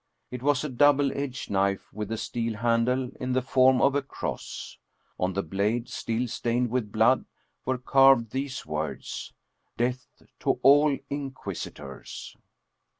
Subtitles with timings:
[0.31, 4.01] It was a double edged knife with a steel handle in the form of a
[4.01, 4.79] cross.
[5.19, 7.25] On the blade, still stained with blood,
[7.65, 9.31] were carved the words:"
[9.77, 10.07] Death
[10.39, 12.35] to all Inquisitors